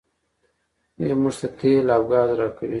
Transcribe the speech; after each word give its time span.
دوی 0.97 1.13
موږ 1.21 1.35
ته 1.39 1.47
تیل 1.57 1.87
او 1.95 2.01
ګاز 2.11 2.29
راکوي. 2.39 2.69